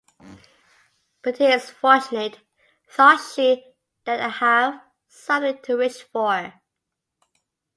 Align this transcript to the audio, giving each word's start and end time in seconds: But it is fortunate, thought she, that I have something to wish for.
But 1.21 1.39
it 1.39 1.53
is 1.53 1.69
fortunate, 1.69 2.39
thought 2.89 3.17
she, 3.35 3.63
that 4.05 4.19
I 4.19 4.29
have 4.29 4.81
something 5.07 5.61
to 5.61 5.75
wish 5.77 6.01
for. 6.01 6.55